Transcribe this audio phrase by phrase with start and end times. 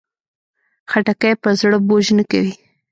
[0.91, 2.53] خټکی پر زړه بوج نه کوي.